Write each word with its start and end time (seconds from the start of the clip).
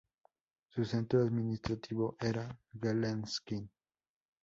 Su 0.69 0.83
centro 0.83 1.21
administrativo 1.21 2.17
era 2.19 2.57
Gelendzhik. 2.73 3.69